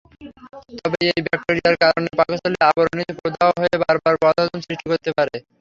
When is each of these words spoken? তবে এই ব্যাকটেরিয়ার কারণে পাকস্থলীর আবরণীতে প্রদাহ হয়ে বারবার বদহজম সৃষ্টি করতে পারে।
তবে 0.79 0.97
এই 1.09 1.21
ব্যাকটেরিয়ার 1.25 1.75
কারণে 1.83 2.09
পাকস্থলীর 2.19 2.67
আবরণীতে 2.69 3.13
প্রদাহ 3.19 3.49
হয়ে 3.59 3.75
বারবার 3.83 4.15
বদহজম 4.23 4.59
সৃষ্টি 4.61 4.85
করতে 4.91 5.09
পারে। 5.17 5.35